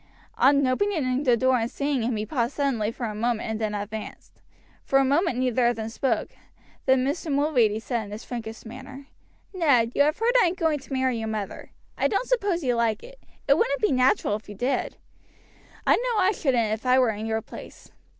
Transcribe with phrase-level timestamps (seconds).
[0.39, 3.75] On opening the door and seeing him he paused suddenly for a moment and then
[3.75, 4.33] advanced.
[4.83, 6.29] For a moment neither of them spoke,
[6.87, 7.31] then Mr.
[7.31, 9.05] Mulready said in his frankest manner:
[9.53, 11.69] "Ned, you have heard I am going to marry your mother.
[11.99, 14.97] I don't suppose you quite like it; it wouldn't be natural if you did;
[15.85, 17.91] I know I shouldn't if I were in your place.